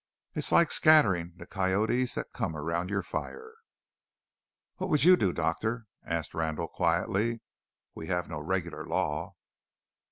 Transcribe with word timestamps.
It's 0.33 0.51
like 0.51 0.71
scattering 0.71 1.33
the 1.35 1.45
coyotes 1.45 2.15
that 2.15 2.33
come 2.33 2.55
around 2.55 2.89
your 2.89 3.03
fire." 3.03 3.53
"What 4.77 4.89
would 4.89 5.03
you 5.03 5.15
do, 5.15 5.31
Doctor?" 5.31 5.85
asked 6.03 6.33
Randall 6.33 6.69
quietly; 6.69 7.41
"we 7.93 8.07
have 8.07 8.27
no 8.27 8.39
regular 8.39 8.83
law." 8.83 9.35